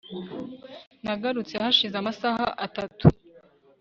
[1.03, 3.05] nagarutse hashize amasaha atatu